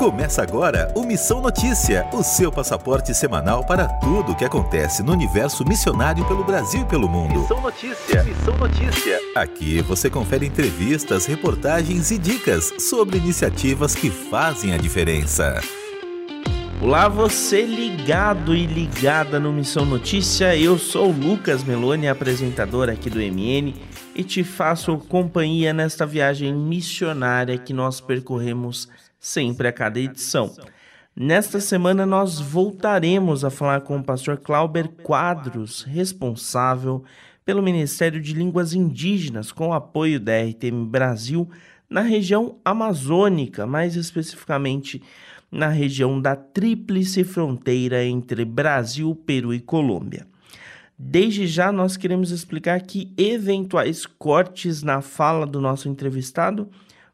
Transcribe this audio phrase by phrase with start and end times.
[0.00, 5.12] Começa agora o Missão Notícia, o seu passaporte semanal para tudo o que acontece no
[5.12, 7.40] universo missionário pelo Brasil e pelo mundo.
[7.40, 9.20] Missão Notícia, Missão Notícia.
[9.36, 15.60] Aqui você confere entrevistas, reportagens e dicas sobre iniciativas que fazem a diferença.
[16.80, 20.56] Olá, você ligado e ligada no Missão Notícia.
[20.56, 23.74] Eu sou o Lucas Meloni, apresentador aqui do MN,
[24.16, 28.88] e te faço companhia nesta viagem missionária que nós percorremos
[29.20, 30.50] sempre a cada edição.
[31.14, 37.04] Nesta semana nós voltaremos a falar com o pastor Clauber Quadros, responsável
[37.44, 41.48] pelo Ministério de Línguas Indígenas, com o apoio da RTM Brasil
[41.88, 45.02] na região amazônica, mais especificamente
[45.50, 50.26] na região da tríplice fronteira entre Brasil, Peru e Colômbia.
[50.96, 56.68] Desde já nós queremos explicar que eventuais cortes na fala do nosso entrevistado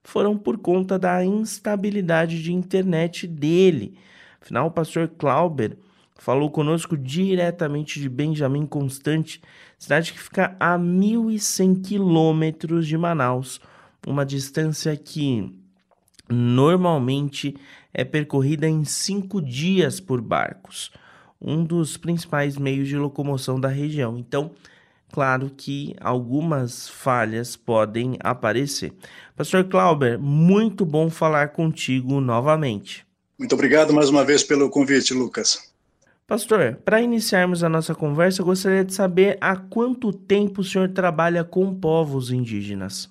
[0.06, 3.98] foram por conta da instabilidade de internet dele.
[4.40, 5.76] Afinal, o pastor Clauber
[6.14, 9.42] falou conosco diretamente de Benjamin Constante,
[9.76, 13.60] cidade que fica a 1.100 quilômetros de Manaus,
[14.06, 15.52] uma distância que
[16.28, 17.56] normalmente
[17.92, 20.92] é percorrida em cinco dias por barcos,
[21.40, 24.16] um dos principais meios de locomoção da região.
[24.16, 24.52] Então,
[25.16, 28.92] claro que algumas falhas podem aparecer.
[29.34, 33.06] Pastor Clauber, muito bom falar contigo novamente.
[33.38, 35.72] Muito obrigado mais uma vez pelo convite, Lucas.
[36.26, 40.90] Pastor, para iniciarmos a nossa conversa, eu gostaria de saber há quanto tempo o senhor
[40.90, 43.08] trabalha com povos indígenas?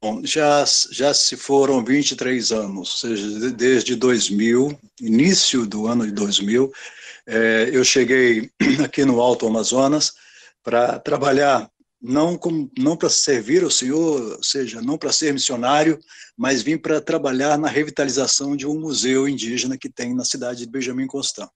[0.00, 6.12] Bom, já, já se foram 23 anos, ou seja, desde 2000, início do ano de
[6.12, 6.70] 2000,
[7.26, 8.50] é, eu cheguei
[8.84, 10.12] aqui no Alto Amazonas,
[10.64, 11.70] para trabalhar
[12.04, 12.38] não,
[12.76, 15.98] não para servir ao Senhor, ou seja, não para ser missionário,
[16.36, 20.70] mas vim para trabalhar na revitalização de um museu indígena que tem na cidade de
[20.70, 21.48] Benjamin Constant.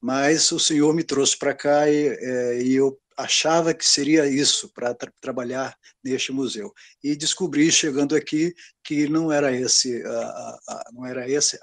[0.00, 4.70] Mas o Senhor me trouxe para cá e, é, e, eu achava que seria isso,
[4.74, 6.72] para tra trabalhar neste museu.
[7.02, 8.54] E descobri, chegando aqui,
[8.84, 11.58] que não era esse, a, a, a, não era esse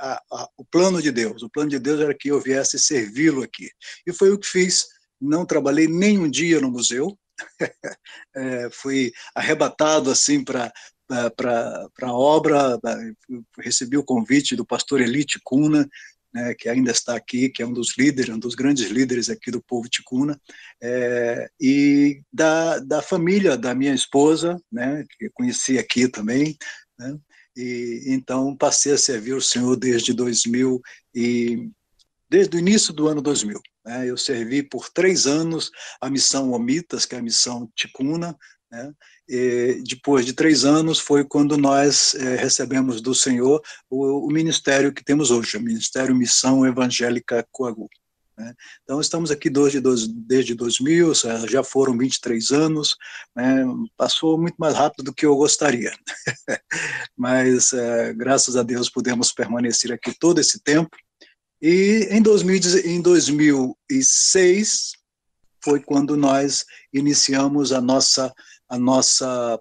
[0.57, 1.43] o plano de Deus.
[1.43, 3.69] O plano de Deus era que eu viesse servi-lo aqui.
[4.07, 4.87] E foi o que fiz
[5.21, 7.17] não trabalhei nem um dia no museu,
[8.35, 10.71] é, fui arrebatado assim para
[11.35, 12.79] para a obra,
[13.59, 15.85] recebi o convite do pastor Eli Ticuna,
[16.33, 19.51] né, que ainda está aqui, que é um dos líderes, um dos grandes líderes aqui
[19.51, 20.39] do povo ticuna,
[20.81, 26.57] é, e da, da família da minha esposa, né, que conheci aqui também,
[26.97, 27.17] né,
[27.55, 30.81] e então passei a servir o Senhor desde 2000
[31.13, 31.69] e
[32.31, 33.61] desde o início do ano 2000.
[33.85, 34.09] Né?
[34.09, 35.69] Eu servi por três anos
[35.99, 38.37] a missão Omitas, que é a missão Ticuna.
[38.71, 38.93] Né?
[39.83, 45.03] Depois de três anos foi quando nós é, recebemos do Senhor o, o, ministério que
[45.03, 47.89] temos hoje, o Ministério Missão Evangélica Coagu.
[48.37, 48.53] Né?
[48.83, 51.13] Então, estamos aqui desde, desde 2000,
[51.49, 52.95] já foram 23 anos,
[53.35, 53.65] né?
[53.97, 55.91] passou muito mais rápido do que eu gostaria,
[57.15, 60.95] mas é, graças a Deus pudemos permanecer aqui todo esse tempo,
[61.61, 64.93] e em, 2000, em 2006
[65.63, 68.33] foi quando nós iniciamos a nossa,
[68.67, 69.59] a nossa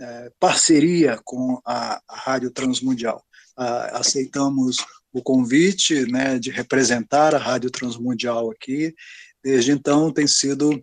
[0.00, 3.22] é, parceria com a, a Rádio Transmundial.
[3.56, 4.78] A, aceitamos
[5.12, 8.94] o convite né, de representar a Rádio Transmundial aqui.
[9.42, 10.82] Desde então tem sido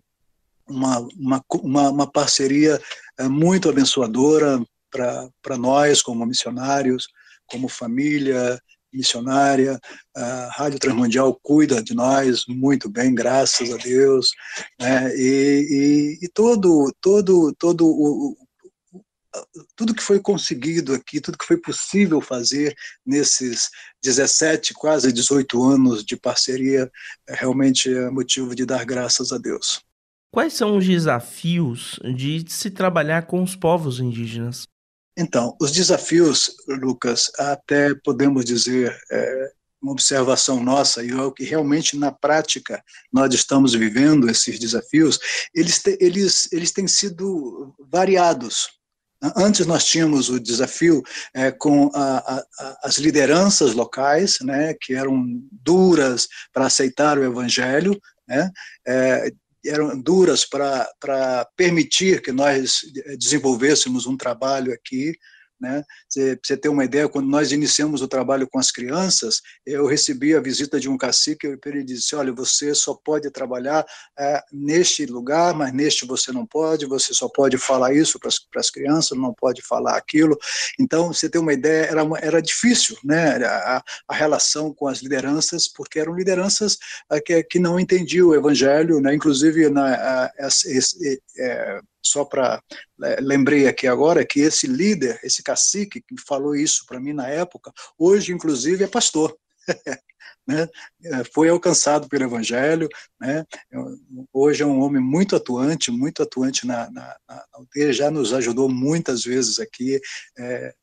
[0.68, 2.80] uma, uma, uma, uma parceria
[3.18, 7.08] é, muito abençoadora para nós, como missionários,
[7.46, 8.60] como família,
[8.92, 9.80] missionária,
[10.14, 14.30] a Rádio Transmundial cuida de nós muito bem, graças a Deus,
[14.80, 15.14] né?
[15.16, 18.36] e, e, e, todo, todo, todo o,
[19.74, 23.70] tudo que foi conseguido aqui, tudo que foi possível fazer nesses
[24.02, 26.90] 17, quase 18 anos de parceria,
[27.28, 29.80] realmente é motivo de dar graças a Deus.
[30.30, 34.66] Quais são os desafios de se trabalhar com os povos indígenas?
[35.16, 39.52] Então, os desafios, Lucas, até podemos dizer, é,
[39.82, 42.82] uma observação nossa, e é o que realmente na prática
[43.12, 45.18] nós estamos vivendo esses desafios,
[45.52, 48.68] eles, te, eles, eles têm sido variados.
[49.36, 51.02] Antes nós tínhamos o desafio
[51.34, 52.18] é, com a,
[52.58, 58.50] a, as lideranças locais, né, que eram duras para aceitar o evangelho, né,
[58.86, 59.32] é,
[59.64, 62.80] eram duras para permitir que nós
[63.18, 65.14] desenvolvêssemos um trabalho aqui,
[65.62, 65.84] Né?
[66.12, 70.34] Pra você ter uma ideia, quando nós iniciamos o trabalho com as crianças, eu recebi
[70.34, 73.86] a visita de um cacique e ele disse: Olha, você só pode trabalhar
[74.18, 78.70] é, neste lugar, mas neste você não pode, você só pode falar isso para as
[78.70, 80.36] crianças, não pode falar aquilo.
[80.80, 84.98] Então, você ter uma ideia, era, uma, era difícil né, a, a, relação com as
[84.98, 86.76] lideranças, porque eram lideranças
[87.08, 89.14] é, que, que não entendiam o evangelho, né?
[89.14, 90.30] inclusive na, a,
[90.66, 92.62] esse, é, só para
[93.02, 97.28] é, lembrei aqui agora que esse líder, esse cacique que falou isso para mim na
[97.28, 99.36] época, hoje inclusive é pastor.
[100.46, 100.68] né?
[101.04, 102.88] É, foi alcançado pelo Evangelho,
[103.20, 103.44] né?
[104.32, 108.68] hoje é um homem muito atuante, muito atuante na, na, na aldeia, já nos ajudou
[108.68, 110.00] muitas vezes aqui,
[110.38, 110.74] é,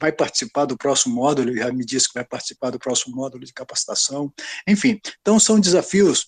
[0.00, 3.52] vai participar do próximo módulo, já me disse que vai participar do próximo módulo de
[3.52, 4.32] capacitação,
[4.66, 6.26] enfim, então são desafios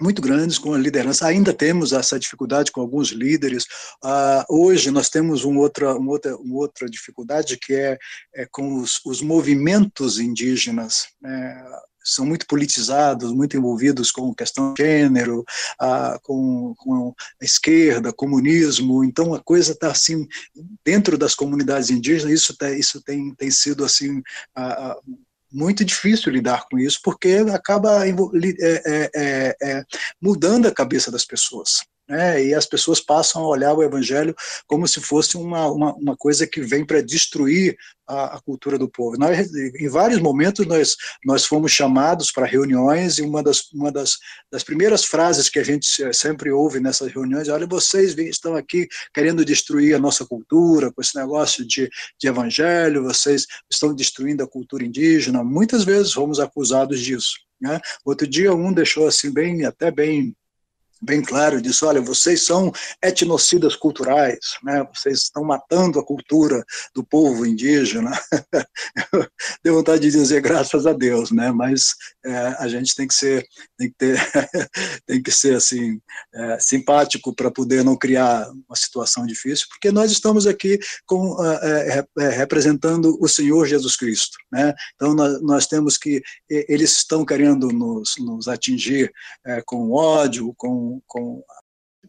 [0.00, 1.26] muito grandes com a liderança.
[1.26, 3.64] Ainda temos essa dificuldade com alguns líderes.
[4.02, 7.98] Uh, hoje nós temos um outra, uma, outra, uma outra dificuldade que é,
[8.34, 11.08] é com os, os, movimentos indígenas.
[11.20, 11.64] Né?
[12.02, 15.44] São muito politizados, muito envolvidos com questão de gênero,
[15.80, 19.04] uh, com, com a esquerda, comunismo.
[19.04, 20.26] Então a coisa está assim
[20.84, 22.32] dentro das comunidades indígenas.
[22.32, 25.20] Isso, tá, isso tem, tem sido assim uh,
[25.52, 29.84] muito difícil lidar com isso, porque acaba é, é, é, é,
[30.20, 34.34] mudando a cabeça das pessoas né, e as pessoas passam a olhar o evangelho
[34.66, 38.90] como se fosse uma, uma, uma coisa que vem para destruir a, a, cultura do
[38.90, 39.16] povo.
[39.16, 44.18] Nós, em vários momentos nós, nós fomos chamados para reuniões e uma, das, uma das,
[44.50, 48.88] das primeiras frases que a gente sempre ouve nessas reuniões é, olha, vocês estão aqui
[49.14, 54.48] querendo destruir a nossa cultura com esse negócio de, de evangelho, vocês estão destruindo a
[54.48, 57.34] cultura indígena, muitas vezes fomos acusados disso.
[57.60, 57.78] Né?
[58.04, 60.34] Outro dia um deixou assim bem, até bem
[61.00, 62.70] bem claro, disse, olha, vocês são
[63.02, 64.86] etnocidas culturais, né?
[64.94, 66.64] vocês estão matando a cultura
[66.94, 68.10] do povo indígena.
[69.64, 71.50] Deu vontade de dizer graças a Deus, né?
[71.52, 71.94] mas
[72.24, 73.46] é, a gente tem que ser,
[73.78, 74.18] tem que ter,
[75.06, 76.00] tem que ser assim,
[76.34, 81.98] é, simpático para poder não criar uma situação difícil, porque nós estamos aqui com, é,
[81.98, 84.36] é, é representando o Senhor Jesus Cristo.
[84.52, 84.74] Né?
[84.94, 89.12] Então nós, nós temos que, eles estão querendo nos, nos atingir
[89.46, 91.42] é, com ódio, com com,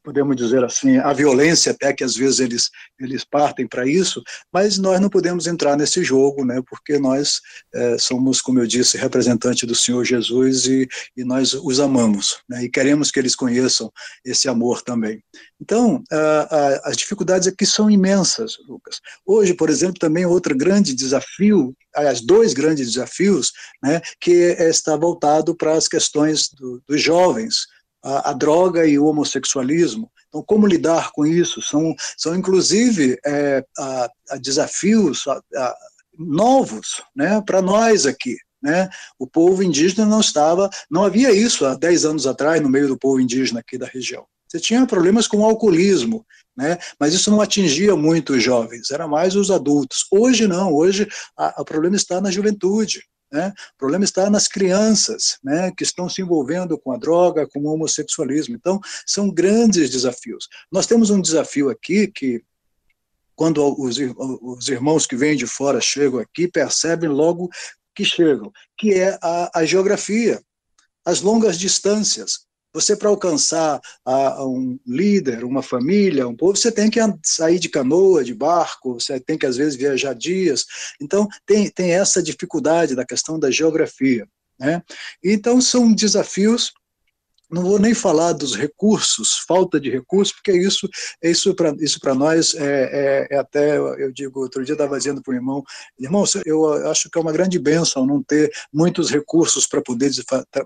[0.04, 2.70] podemos dizer assim, a violência até que às vezes eles,
[3.00, 7.40] eles partem para isso, mas nós não podemos entrar nesse jogo, né, porque nós
[7.74, 12.64] é, somos, como eu disse, representante do Senhor Jesus e, e nós os amamos, né,
[12.64, 13.92] e queremos que eles conheçam
[14.26, 15.24] esse amor também.
[15.60, 19.00] Então, a, a, as dificuldades aqui são imensas, Lucas.
[19.26, 23.52] Hoje, por exemplo, também outro grande desafio, aliás, dois grandes desafios,
[23.84, 27.68] né, que está voltado para as questões do, dos jovens,
[28.04, 30.12] a, a, droga e o homossexualismo.
[30.28, 31.62] Então, como lidar com isso?
[31.62, 35.26] São, são inclusive, é, a, a desafios
[36.18, 38.38] novos né, para nós aqui.
[38.62, 38.90] Né?
[39.18, 42.98] O povo indígena não estava, não havia isso há 10 anos atrás no meio do
[42.98, 44.26] povo indígena aqui da região.
[44.48, 46.26] Você tinha problemas com o alcoolismo,
[46.56, 46.78] né?
[47.00, 50.06] mas isso não atingia muito os jovens, era mais os adultos.
[50.12, 51.08] Hoje não, hoje
[51.58, 53.02] o problema está na juventude.
[53.32, 53.54] Né?
[53.76, 57.74] O problema está nas crianças né, que estão se envolvendo com a droga, com o
[57.74, 58.56] homossexualismo.
[58.56, 60.50] Então, são grandes desafios.
[60.72, 62.44] Nós temos um desafio aqui que,
[63.34, 63.98] quando os,
[64.42, 67.50] os irmãos que vêm de fora chegam aqui, percebem logo
[67.96, 70.44] que chegam, que é a, a geografia,
[71.06, 72.46] as longas distâncias.
[72.74, 77.60] Você, para alcançar a, a um líder, uma família, um povo, você tem que sair
[77.60, 80.66] de canoa, de barco, você tem que, às vezes, viajar dias.
[81.00, 84.28] Então, tem, tem essa dificuldade da questão da geografia.
[84.60, 84.82] Né?
[85.24, 86.72] Então, são desafios
[87.52, 90.88] não vou nem falar dos recursos, falta de recursos, porque isso
[91.22, 95.32] isso para isso nós é, é, é, até eu digo outro dia estava dizendo para
[95.32, 95.64] o irmão,
[96.00, 100.12] irmão, eu acho que é uma grande bênção não ter muitos recursos para poder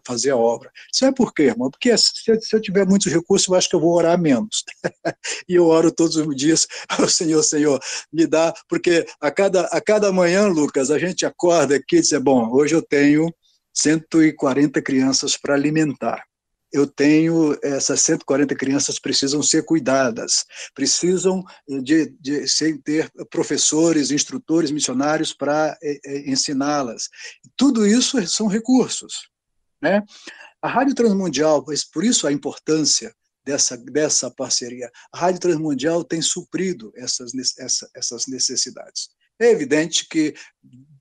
[0.05, 0.71] fazer a obra.
[0.93, 1.69] Isso é por quê, irmão?
[1.69, 2.11] Porque se,
[2.41, 4.63] se eu tiver muitos recursos, eu acho que eu vou orar menos.
[5.47, 6.67] e eu oro todos os dias,
[6.99, 7.79] o Senhor, Senhor,
[8.11, 12.11] me dá, porque a cada a cada manhã, Lucas, a gente acorda aqui e diz,
[12.21, 13.33] bom, hoje eu tenho
[13.73, 16.23] 140 crianças para alimentar
[16.71, 24.71] eu tenho essas 140 crianças precisam ser cuidadas, precisam de, de, de ter professores, instrutores,
[24.71, 27.09] missionários para é, é, ensiná-las.
[27.55, 29.29] Tudo isso são recursos,
[29.81, 30.03] né?
[30.61, 33.13] A Rádio Transmundial, por isso a importância
[33.45, 34.91] dessa, dessa parceria.
[35.13, 39.09] A Rádio Transmundial tem suprido essas, essa, essas necessidades.
[39.39, 40.33] É evidente que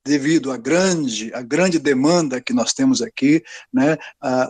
[0.05, 3.97] devido à grande, à grande demanda que nós temos aqui, né,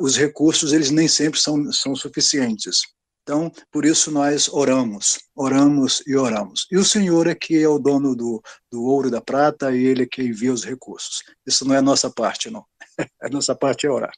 [0.01, 2.81] os recursos eles nem sempre são, são suficientes.
[3.23, 6.67] Então, por isso nós oramos, oramos e oramos.
[6.71, 8.39] E o Senhor é que é o dono do,
[8.71, 11.23] do ouro e da prata e Ele é que envia os recursos.
[11.43, 12.63] Isso não é nossa parte, não.
[13.19, 14.13] A nossa parte é orar.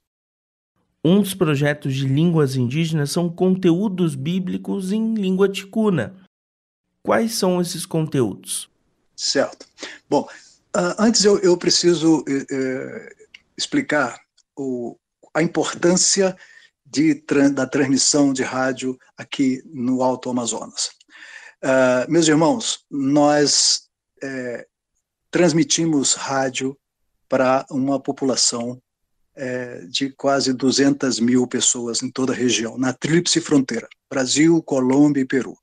[1.05, 6.17] Um dos projetos de línguas indígenas são conteúdos bíblicos em língua ticuna.
[7.01, 8.69] Quais são esses conteúdos?
[9.17, 9.65] Certo.
[10.07, 10.29] Bom,
[10.75, 14.21] uh, antes eu, eu preciso uh, explicar
[14.55, 14.95] o,
[15.33, 16.37] a importância
[16.85, 17.15] de,
[17.51, 20.91] da transmissão de rádio aqui no Alto Amazonas.
[21.63, 23.89] Uh, meus irmãos, nós
[24.21, 24.67] é,
[25.31, 26.77] transmitimos rádio
[27.27, 28.81] para uma população
[29.89, 35.27] de quase 200 mil pessoas em toda a região, na tríplice fronteira, Brasil, Colômbia e
[35.27, 35.55] Peru.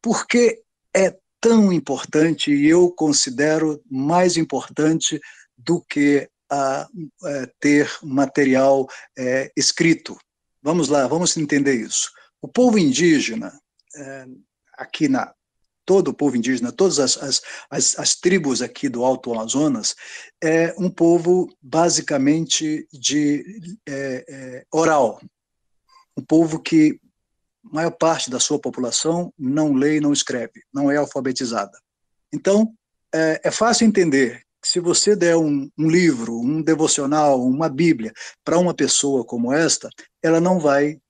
[0.00, 0.62] Por que
[0.96, 5.20] é tão importante e eu considero mais importante
[5.56, 6.88] do que a, a
[7.24, 10.18] é, ter material é, escrito?
[10.62, 12.10] Vamos lá, vamos entender isso.
[12.42, 13.58] O povo indígena,
[13.96, 14.26] é,
[14.76, 15.32] aqui na,
[15.84, 19.94] todo o povo indígena, todas as, as, as, as, tribos aqui do Alto Amazonas,
[20.42, 23.44] é um povo basicamente de
[23.88, 25.20] é, é, oral.
[26.16, 27.00] Um povo que
[27.62, 31.78] maior parte da sua população não lê e não escreve, não é alfabetizada.
[32.32, 32.72] Então,
[33.12, 38.12] é, é fácil entender que se você der um, um livro, um devocional, uma Bíblia
[38.44, 39.88] para uma pessoa como esta,
[40.22, 41.00] ela não vai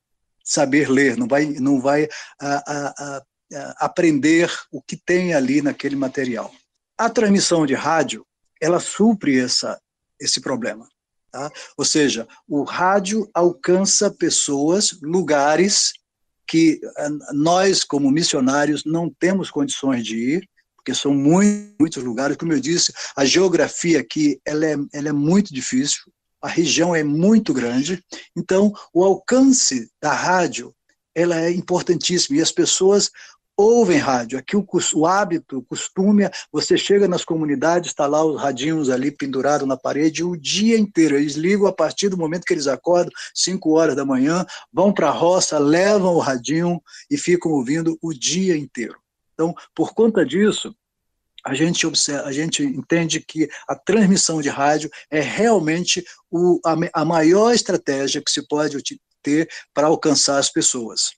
[0.45, 2.09] saber ler, não vai, não vai
[2.40, 3.25] a, a, a,
[3.78, 6.52] aprender o que tem ali naquele material.
[6.97, 8.26] A transmissão de rádio,
[8.61, 9.80] ela supre essa,
[10.21, 10.88] esse problema.
[11.30, 11.50] Tá?
[11.76, 15.92] Ou seja, o rádio alcança pessoas, lugares
[16.50, 22.37] que eh, nós, como missionários, não temos condições de ir, porque são muitos, muitos lugares.
[22.37, 26.00] Como eu disse, a geografia aqui ela é, ela é muito difícil,
[26.42, 28.02] a região é muito grande,
[28.37, 30.75] então o alcance da rádio
[31.14, 33.11] ela é importantíssimo e as pessoas
[33.61, 34.38] ouvem rádio.
[34.38, 39.11] Aqui o, o hábito, o costume, você chega nas comunidades, está lá os radinhos ali
[39.11, 41.17] pendurados na parede o dia inteiro.
[41.17, 45.09] Eles ligam a partir do momento que eles acordam, 5 horas da manhã, vão para
[45.09, 48.97] a roça, levam o radinho e ficam ouvindo o dia inteiro.
[49.35, 50.75] Então, por conta disso,
[51.45, 57.00] a gente observa, a gente entende que a transmissão de rádio é realmente o, a,
[57.00, 58.76] a maior estratégia que se pode
[59.23, 61.12] ter para alcançar as pessoas.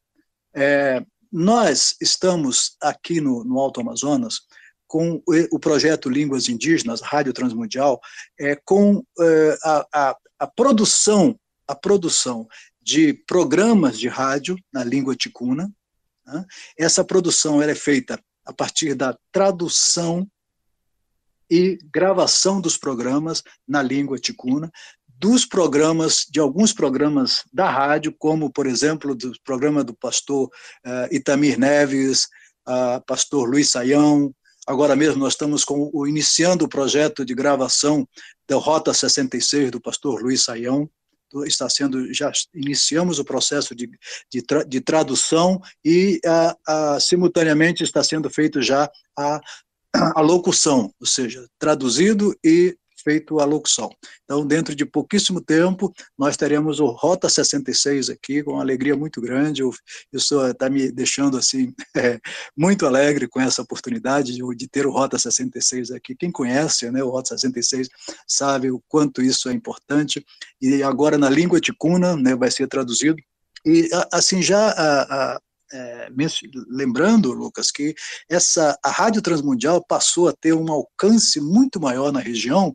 [0.54, 4.40] É, nós estamos aqui no, no Alto Amazonas
[4.86, 7.98] com o projeto Línguas Indígenas, Rádio Transmundial,
[8.38, 11.34] é, com é, a, a, a, produção,
[11.66, 12.46] a produção
[12.78, 15.72] de programas de rádio na língua ticuna.
[16.26, 16.44] Né?
[16.76, 20.28] Essa produção é feita a partir da tradução
[21.50, 24.70] e gravação dos programas na língua ticuna,
[25.22, 30.48] dos programas, de alguns programas da rádio, como, por exemplo, do programa do pastor
[30.84, 32.24] uh, Itamir Neves,
[32.68, 34.34] uh, pastor Luiz Saião.
[34.66, 38.04] Agora mesmo nós estamos com, iniciando o projeto de gravação
[38.48, 40.90] da Rota 66 do pastor Luiz Saião.
[41.46, 43.88] Está sendo, já iniciamos o processo de,
[44.28, 46.20] de, tra, de tradução e
[47.00, 49.40] simultaneamente está sendo feito já a,
[50.16, 53.90] a locução, ou seja, traduzido e feito a locução.
[54.24, 59.20] Então, dentro de pouquíssimo tempo, nós teremos o Rota 66 aqui, com uma alegria muito
[59.20, 59.62] grande.
[60.12, 62.20] Isso está me deixando assim é,
[62.56, 66.14] muito alegre com essa oportunidade de, de, ter o Rota 66 aqui.
[66.14, 67.88] Quem conhece né, o Rota 66
[68.26, 70.24] sabe o quanto isso é importante.
[70.60, 73.16] E agora, na língua ticuna, né, vai ser traduzido.
[73.64, 75.40] E, assim, já a
[75.72, 76.08] é,
[76.68, 77.94] lembrando, Lucas, que
[78.28, 82.74] essa a Rádio Transmundial passou a ter um alcance muito maior na região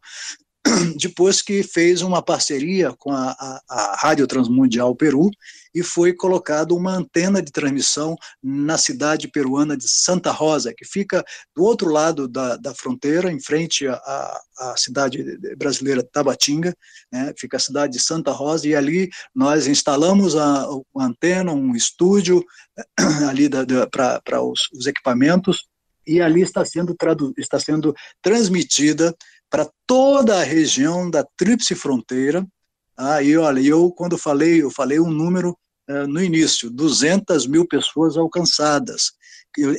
[0.97, 5.29] depois que fez uma parceria com a, a, a, Rádio Transmundial Peru
[5.73, 11.23] e foi colocado uma antena de transmissão na cidade peruana de Santa Rosa, que fica
[11.55, 16.75] do outro lado da, da fronteira, em frente à, à cidade brasileira Tabatinga,
[17.11, 21.75] né, fica a cidade de Santa Rosa, e ali nós instalamos a, uma antena, um
[21.75, 22.43] estúdio
[23.29, 23.49] ali
[23.91, 25.67] para os, os equipamentos,
[26.07, 26.95] e ali está sendo,
[27.37, 29.13] está sendo transmitida
[29.49, 32.45] para toda a região da Tríplice Fronteira.
[32.97, 35.57] Ah, e olha, eu quando falei, eu falei um número
[35.89, 39.11] uh, no início, 200 mil pessoas alcançadas.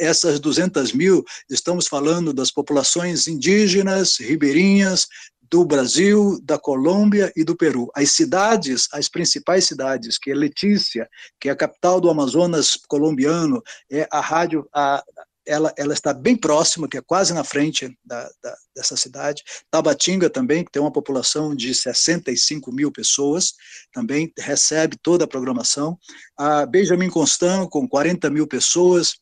[0.00, 5.06] Essas 200 mil, estamos falando das populações indígenas, ribeirinhas,
[5.50, 7.90] do Brasil, da Colômbia e do Peru.
[7.94, 11.08] As cidades, as principais cidades, que é Letícia,
[11.40, 15.02] que é a capital do Amazonas colombiano, é a rádio, a,
[15.48, 19.42] ela, ela está bem próxima, que é quase na frente da, da, dessa cidade.
[19.70, 23.54] Tabatinga também, que tem uma população de 65 mil pessoas,
[23.92, 25.98] também recebe toda a programação.
[26.36, 29.14] A Benjamin Constant, com 40 mil pessoas,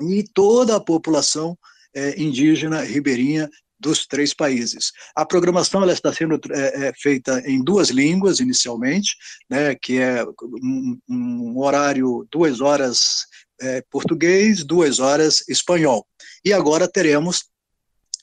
[0.00, 1.56] e toda a população
[1.94, 4.90] é, indígena ribeirinha dos três países.
[5.14, 9.14] A programação ela está sendo é, é, feita em duas línguas inicialmente,
[9.50, 10.24] né, que é
[10.62, 13.26] um, um horário duas horas
[13.60, 16.06] é, português, duas horas espanhol.
[16.44, 17.44] E agora teremos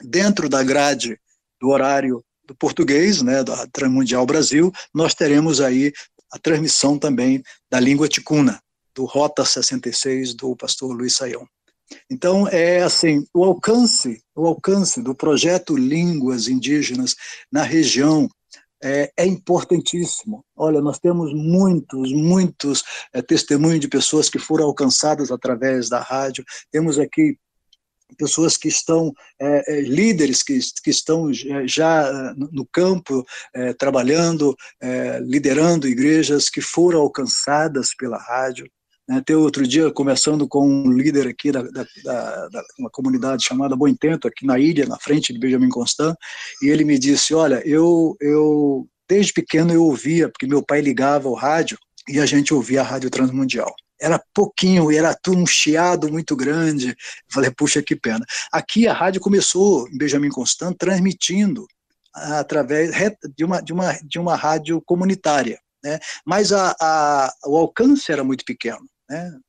[0.02, 1.20] dentro da grade
[1.60, 5.94] do horário do português, né, da Transmundial Brasil, nós teremos aí
[6.32, 8.60] a transmissão também da língua ticuna,
[8.94, 11.48] do Rota 66 do pastor Luiz Saião.
[12.10, 17.16] Então, é assim, o alcance, o alcance do projeto Línguas Indígenas
[17.52, 18.28] na região
[18.84, 20.44] é, é importantíssimo.
[20.56, 26.44] Olha, nós temos muitos, muitos é, testemunhos de pessoas que foram alcançadas através da rádio.
[26.70, 27.38] Temos aqui
[28.18, 31.32] pessoas que estão, é, é, líderes que, que estão
[31.66, 38.70] já no campo, é, trabalhando, é, liderando igrejas que foram alcançadas pela rádio.
[39.08, 43.44] Né, até outro dia, começando com um líder aqui da, da, da, da, uma comunidade
[43.44, 46.16] chamada Bom Intento, aqui na ilha, na frente de Benjamin Constant,
[46.62, 51.28] e ele me disse, olha, eu, eu desde pequeno eu ouvia, porque meu pai ligava
[51.28, 53.74] o rádio, e a gente ouvia a Rádio Transmundial.
[54.00, 56.90] Era pouquinho, era tudo um chiado muito grande.
[56.90, 56.96] Eu
[57.32, 58.26] falei, puxa, que pena.
[58.52, 61.66] Aqui a rádio começou, em Benjamin Constant, transmitindo
[62.14, 62.92] através
[63.36, 65.60] de uma, de uma, de uma rádio comunitária.
[65.84, 66.00] Né?
[66.26, 68.86] Mas a, a, o alcance era muito pequeno.
[69.10, 69.40] Né?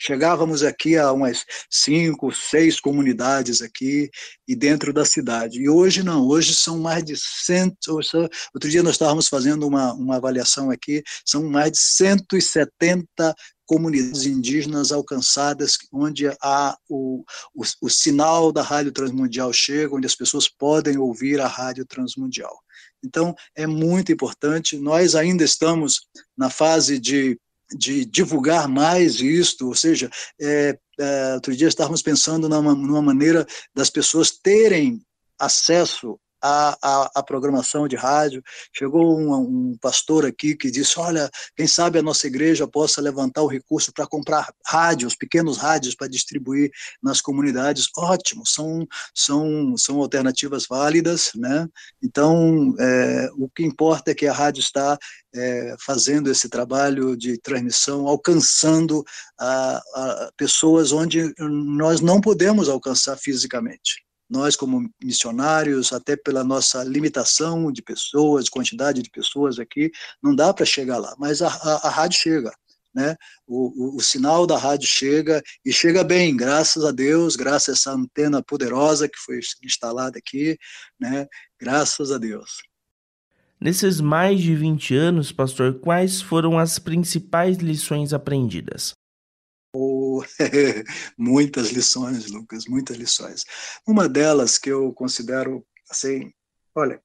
[0.00, 4.10] Chegávamos aqui a umas cinco, seis comunidades aqui
[4.48, 5.60] e dentro da cidade.
[5.60, 8.00] E hoje não, hoje são mais de cento.
[8.54, 13.34] Outro dia nós estávamos fazendo uma, uma avaliação aqui, são mais de 170
[13.66, 20.14] comunidades indígenas alcançadas, onde a, o, o, o sinal da Rádio Transmundial chega, onde as
[20.14, 22.56] pessoas podem ouvir a Rádio Transmundial.
[23.04, 24.78] Então, é muito importante.
[24.78, 26.06] Nós ainda estamos
[26.36, 27.38] na fase de,
[27.72, 33.46] de divulgar mais isto, ou seja, é, é, outro dia estávamos pensando numa, numa maneira
[33.74, 35.00] das pessoas terem
[35.38, 38.42] acesso a, a, a, programação de rádio.
[38.72, 43.42] Chegou um, um, pastor aqui que disse: Olha, quem sabe a nossa igreja possa levantar
[43.42, 46.70] o recurso para comprar rádios, pequenos rádios para distribuir
[47.02, 47.88] nas comunidades.
[47.96, 51.66] Ótimo, são, são, são alternativas válidas, né?
[52.02, 54.96] Então, é, o que importa é que a rádio está
[55.34, 59.04] é, fazendo esse trabalho de transmissão, alcançando
[59.38, 66.82] a, a pessoas onde nós não podemos alcançar fisicamente nós como missionários, até pela nossa
[66.82, 69.90] limitação de pessoas, quantidade de pessoas aqui,
[70.22, 72.52] não dá para chegar lá, mas a, a, a rádio chega,
[72.94, 73.14] né?
[73.46, 77.72] O, o, o, sinal da rádio chega e chega bem, graças a Deus, graças a
[77.72, 80.58] essa antena poderosa que foi instalada aqui,
[80.98, 81.26] né?
[81.60, 82.62] Graças a Deus.
[83.60, 88.92] Nesses mais de 20 anos, pastor, quais foram as principais lições aprendidas?
[91.16, 93.44] muitas lições, Lucas, muitas lições.
[93.86, 96.32] Uma delas que eu considero assim,
[96.74, 97.00] olha,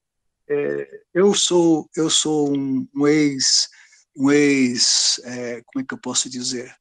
[0.50, 3.70] é, eu sou eu sou um, um ex
[4.18, 6.76] um ex é, como é que eu posso dizer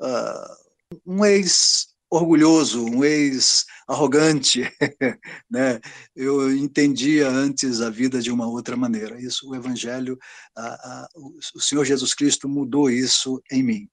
[0.00, 4.62] uh, um ex orgulhoso, um ex arrogante,
[5.48, 5.80] né?
[6.14, 9.20] Eu entendia antes a vida de uma outra maneira.
[9.20, 10.18] Isso o Evangelho,
[10.56, 11.08] a, a,
[11.54, 13.88] o Senhor Jesus Cristo mudou isso em mim.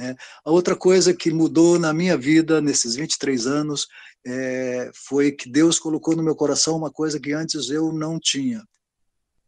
[0.00, 0.16] Né?
[0.42, 3.86] A outra coisa que mudou na minha vida nesses 23 anos
[4.26, 8.64] é, foi que Deus colocou no meu coração uma coisa que antes eu não tinha: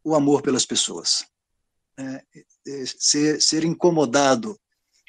[0.03, 1.25] o amor pelas pessoas.
[1.97, 2.21] Né?
[2.85, 4.55] Ser, ser incomodado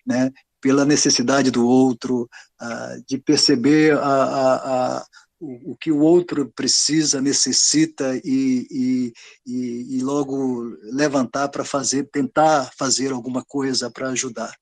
[0.06, 0.32] né?
[0.62, 2.26] pela necessidade do outro,
[3.06, 5.06] de perceber a, a, a
[5.38, 9.12] o, o, que o outro precisa, necessita e,
[9.46, 14.54] e, e logo levantar para fazer, tentar fazer alguma coisa para ajudar.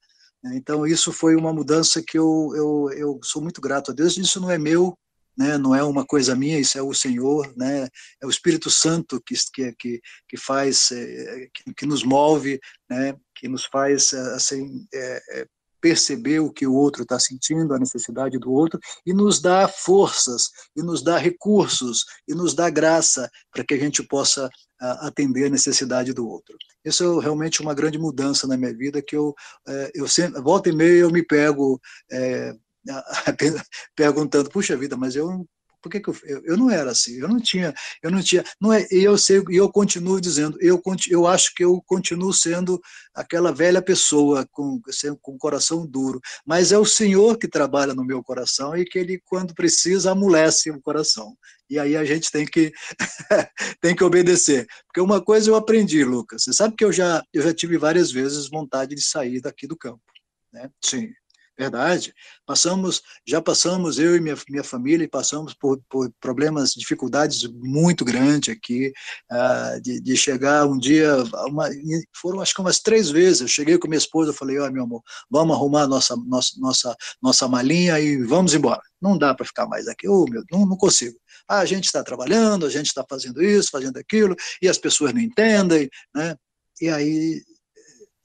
[0.44, 4.16] Então, isso foi uma mudança que eu, eu, eu sou muito grato a Deus.
[4.16, 4.98] Isso não é meu,
[5.37, 5.57] né?
[5.57, 7.88] não é uma coisa minha, isso é o Senhor, né?
[8.20, 9.35] é o Espírito Santo que,
[9.78, 13.14] que, que faz, é, que, que nos move, né?
[13.35, 15.46] que nos faz assim, é,
[15.82, 20.50] perceber o que o outro está sentindo, a necessidade do outro, e nos dá forças,
[20.76, 24.48] e nos dá recursos, e nos dá graça para que a gente possa
[25.00, 26.56] atender a necessidade do outro.
[26.84, 29.34] Isso é realmente uma grande mudança na minha vida, que eu,
[29.68, 32.54] é, eu sempre, volta e meia eu me pego é,
[33.94, 35.46] perguntando, puxa vida, mas eu
[35.82, 37.18] Por que, que eu, eu, eu, não era assim?
[37.18, 40.56] Eu não tinha, eu não tinha, não é, e eu sei, e eu continuo dizendo,
[40.60, 42.80] eu, eu acho que eu continuo sendo
[43.14, 44.80] aquela velha pessoa com,
[45.20, 49.20] com coração duro, mas é o Senhor que trabalha no meu coração e que ele,
[49.24, 51.36] quando precisa, amolece o coração.
[51.68, 52.72] E aí a gente tem que,
[53.80, 54.66] tem que obedecer.
[54.86, 58.12] Porque uma coisa eu aprendi, Lucas, você sabe que eu já, eu já tive várias
[58.12, 60.02] vezes vontade de sair daqui do campo.
[60.52, 60.70] Né?
[60.84, 61.10] Sim,
[61.58, 62.14] Verdade.
[62.46, 68.54] Passamos, já passamos, eu e minha, minha família, passamos por, por problemas, dificuldades muito grandes
[68.54, 68.90] aqui,
[69.30, 71.14] uh, de, de, chegar um dia,
[71.46, 71.68] uma,
[72.14, 74.84] foram acho que umas três vezes, eu cheguei com minha esposa, falei, ó, oh, meu
[74.84, 78.80] amor, vamos arrumar nossa, nossa, nossa, nossa malinha e vamos embora.
[79.00, 81.18] Não dá para ficar mais aqui, oh, meu, não, não consigo.
[81.46, 85.12] Ah, a gente está trabalhando, a gente está fazendo isso, fazendo aquilo, e as pessoas
[85.12, 86.34] não entendem, né?
[86.80, 87.42] E aí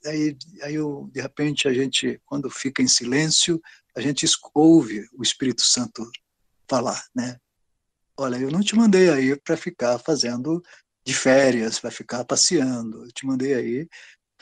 [0.04, 3.60] aí, aí eu, de repente a gente, quando fica em silêncio,
[3.96, 6.08] a gente ouve o Espírito Santo
[6.68, 7.36] falar, né?
[8.16, 10.62] Olha, eu não te mandei aí para ficar fazendo
[11.04, 13.04] de férias, para ficar passeando.
[13.04, 13.88] Eu te mandei aí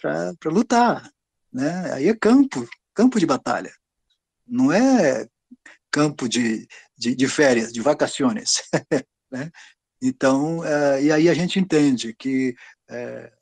[0.01, 1.11] para lutar,
[1.53, 1.93] né?
[1.93, 3.73] Aí é campo, campo de batalha.
[4.47, 5.27] Não é
[5.91, 6.67] campo de,
[6.97, 8.63] de, de férias, de vacaciones,
[9.31, 9.51] né?
[10.03, 12.55] Então, é, e aí a gente entende que
[12.89, 13.33] é,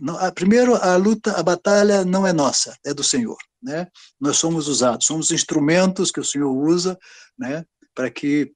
[0.00, 3.38] não, primeiro, a luta, a batalha não é nossa, é do Senhor.
[3.62, 3.86] Né?
[4.18, 6.98] Nós somos usados, somos instrumentos que o Senhor usa
[7.38, 7.64] né,
[7.94, 8.52] para que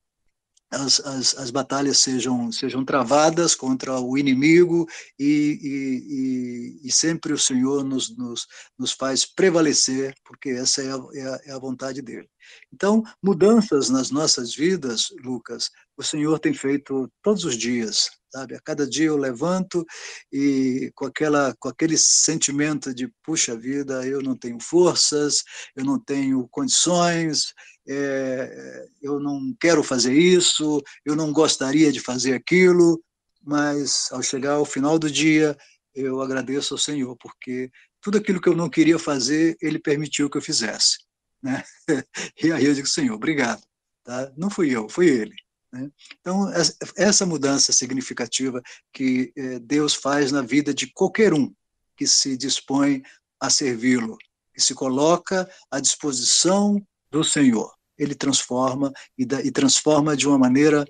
[0.71, 4.87] as, as, as, batalhas sejam, sejam travadas contra o inimigo
[5.19, 8.47] e, e, e, e sempre o Senhor nos, nos,
[8.79, 12.29] nos, faz prevalecer, porque essa é a, é, a, é a vontade dele.
[12.73, 18.57] Então, mudanças nas nossas vidas, Lucas, o Senhor tem feito todos os dias, sabe?
[18.57, 19.87] A cada dia eu levanto
[20.33, 25.45] e com aquela com aquele sentimento de puxa vida, eu não tenho forças,
[25.77, 27.55] eu não tenho condições,
[27.89, 33.01] é, eu não quero fazer isso, eu não gostaria de fazer aquilo,
[33.41, 35.57] mas ao chegar ao final do dia
[35.95, 37.71] eu agradeço ao Senhor porque
[38.01, 40.99] tudo aquilo que eu não queria fazer ele permitiu que eu fizesse,
[41.41, 41.63] né?
[42.43, 43.63] E aí eu digo Senhor, obrigado,
[44.03, 44.33] tá?
[44.37, 45.37] Não fui eu, foi Ele.
[45.75, 45.91] Né?
[46.21, 46.49] Então,
[46.97, 51.53] essa mudança significativa que eh, Deus faz na vida de qualquer um
[51.97, 53.03] que se dispõe
[53.41, 54.17] a servi-lo,
[54.55, 57.75] que se coloca à disposição do Senhor.
[57.99, 60.85] Ele transforma e, e transforma de uma maneira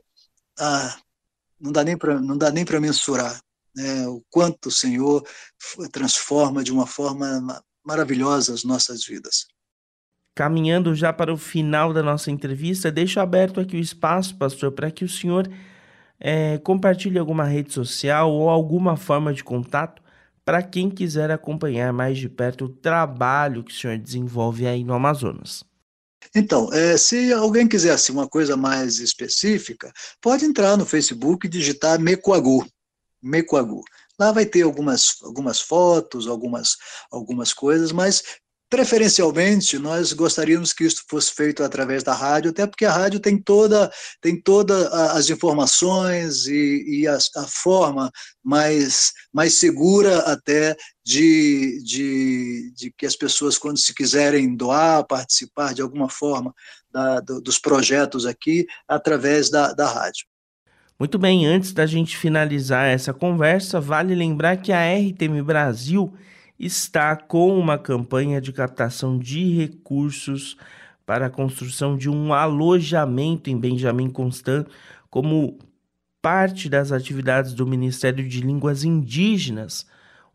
[0.59, 0.99] ah,
[1.59, 3.41] não dá nem para não dá nem para mensurar
[3.75, 5.27] né, o quanto o Senhor
[5.91, 9.47] transforma de uma forma maravilhosa as nossas vidas.
[10.35, 14.91] Caminhando já para o final da nossa entrevista, deixo aberto aqui o espaço, pastor, para
[14.91, 15.49] que o senhor
[16.19, 20.03] é, compartilhe alguma rede social ou alguma forma de contato
[20.45, 24.93] para quem quiser acompanhar mais de perto o trabalho que o senhor desenvolve aí no
[24.93, 25.65] Amazonas.
[26.35, 31.51] Então, é, se alguém quiser assim, uma coisa mais específica, pode entrar no Facebook e
[31.51, 32.67] digitar Mecoagu.
[33.23, 33.83] Mecoagu.
[34.19, 36.77] Lá vai ter algumas, algumas fotos, algumas,
[37.11, 38.23] algumas coisas, mas
[38.71, 43.41] Preferencialmente, nós gostaríamos que isso fosse feito através da rádio, até porque a rádio tem
[43.41, 48.11] toda, tem toda as informações e, e a, a, forma
[48.43, 50.75] mais, mais segura até
[51.05, 56.53] de, de, de, que as pessoas, quando se quiserem doar, participar de alguma forma
[56.91, 60.27] da, do, dos projetos aqui, através da, da rádio.
[60.99, 66.13] Muito bem, antes da gente finalizar essa conversa, vale lembrar que a RTM Brasil
[66.59, 70.57] está com uma campanha de captação de recursos
[71.05, 74.67] para a construção de um alojamento em Benjamin Constant
[75.11, 75.59] como
[76.23, 79.87] parte das atividades do Ministério de Línguas Indígenas,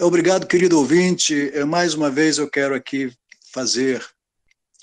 [0.00, 1.52] Obrigado, querido ouvinte.
[1.66, 3.12] Mais uma vez eu quero aqui
[3.52, 4.02] fazer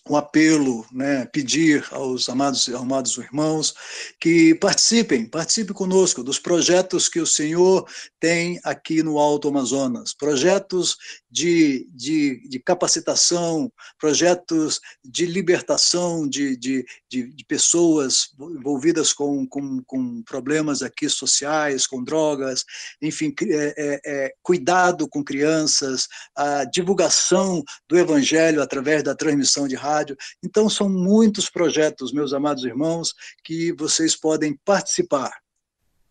[0.10, 3.74] um apelo, né, pedir aos amados, amados irmãos
[4.20, 7.88] que participem, participem conosco dos projetos que o Senhor
[8.20, 10.98] tem aqui no Alto Amazonas, projetos
[11.30, 19.84] de, de, de capacitação, projetos de libertação de, de, de, de pessoas envolvidas com, com,
[19.84, 22.66] com, problemas aqui sociais, com drogas,
[23.02, 29.76] enfim, é, é, é, cuidado com crianças, a divulgação do Evangelho através da transmissão de
[29.76, 29.99] rádio.
[30.44, 35.32] Então, são muitos projetos, meus amados irmãos, que vocês podem participar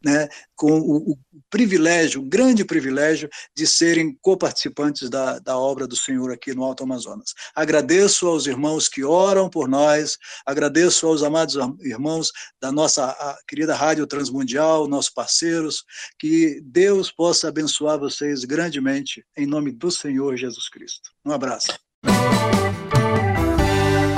[0.05, 1.19] né, com o, o,
[1.51, 6.83] privilégio, o grande privilégio de serem coparticipantes da, da obra do Senhor aqui no Alto
[6.85, 7.33] Amazonas.
[7.55, 14.07] Agradeço aos irmãos que oram por nós, agradeço aos amados irmãos da nossa querida Rádio
[14.07, 15.85] Transmundial, nossos parceiros,
[16.19, 21.11] que Deus possa abençoar vocês grandemente, em nome do Senhor Jesus Cristo.
[21.25, 21.69] Um abraço.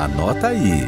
[0.01, 0.81] Anota aí.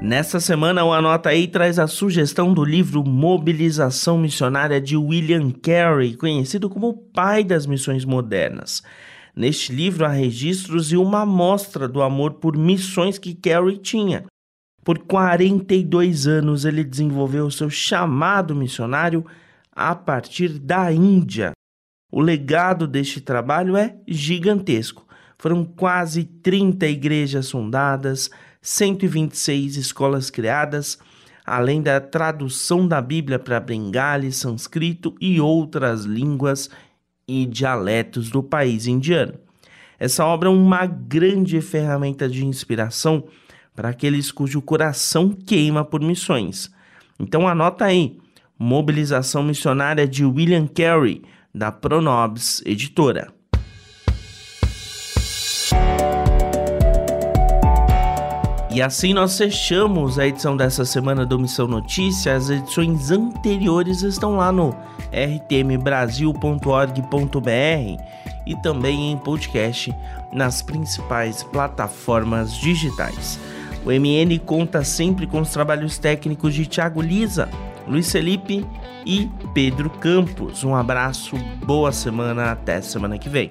[0.00, 6.16] Nesta semana, o Anota aí traz a sugestão do livro Mobilização Missionária de William Carey,
[6.16, 8.82] conhecido como o pai das missões modernas.
[9.36, 14.24] Neste livro há registros e uma amostra do amor por missões que Carey tinha.
[14.82, 19.26] Por 42 anos, ele desenvolveu seu chamado missionário
[19.76, 21.52] a partir da Índia.
[22.10, 25.06] O legado deste trabalho é gigantesco.
[25.38, 28.28] Foram quase 30 igrejas fundadas,
[28.60, 30.98] 126 escolas criadas,
[31.46, 36.68] além da tradução da Bíblia para bengali, sânscrito e outras línguas
[37.26, 39.34] e dialetos do país indiano.
[39.98, 43.24] Essa obra é uma grande ferramenta de inspiração
[43.74, 46.70] para aqueles cujo coração queima por missões.
[47.18, 48.18] Então anota aí,
[48.58, 51.22] Mobilização Missionária de William Carey,
[51.54, 53.37] da Pronobis Editora.
[58.78, 62.36] E assim nós fechamos a edição dessa semana do Missão Notícia.
[62.36, 64.72] As edições anteriores estão lá no
[65.10, 68.02] rtmbrasil.org.br
[68.46, 69.92] e também em podcast
[70.32, 73.40] nas principais plataformas digitais.
[73.84, 77.48] O MN conta sempre com os trabalhos técnicos de Thiago Lisa,
[77.84, 78.64] Luiz Felipe
[79.04, 80.62] e Pedro Campos.
[80.62, 81.34] Um abraço,
[81.66, 83.50] boa semana, até semana que vem.